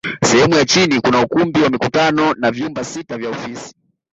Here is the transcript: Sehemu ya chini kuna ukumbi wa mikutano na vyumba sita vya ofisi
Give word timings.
Sehemu 0.23 0.55
ya 0.55 0.65
chini 0.65 0.99
kuna 1.01 1.21
ukumbi 1.21 1.61
wa 1.61 1.69
mikutano 1.69 2.33
na 2.33 2.51
vyumba 2.51 2.83
sita 2.83 3.17
vya 3.17 3.29
ofisi 3.29 3.75